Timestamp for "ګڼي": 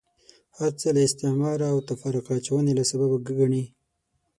3.39-3.63